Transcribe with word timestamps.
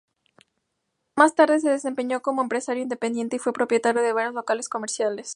Más 1.15 1.35
tarde, 1.35 1.59
se 1.59 1.69
desempeñó 1.69 2.23
como 2.23 2.41
empresario 2.41 2.81
independiente 2.81 3.35
y 3.35 3.39
fue 3.39 3.53
propietario 3.53 4.01
de 4.01 4.13
varios 4.13 4.33
locales 4.33 4.67
comerciales. 4.67 5.29